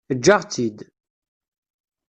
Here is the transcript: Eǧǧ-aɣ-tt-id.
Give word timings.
Eǧǧ-aɣ-tt-id. 0.13 0.77